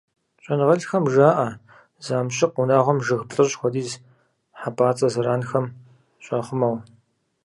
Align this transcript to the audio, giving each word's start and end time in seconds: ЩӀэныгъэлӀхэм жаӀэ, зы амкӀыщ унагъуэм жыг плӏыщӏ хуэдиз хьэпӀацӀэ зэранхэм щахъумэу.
ЩӀэныгъэлӀхэм 0.43 1.05
жаӀэ, 1.13 1.47
зы 2.03 2.11
амкӀыщ 2.19 2.39
унагъуэм 2.61 2.99
жыг 3.05 3.21
плӏыщӏ 3.29 3.55
хуэдиз 3.59 3.89
хьэпӀацӀэ 4.59 5.07
зэранхэм 5.13 5.65
щахъумэу. 6.23 6.75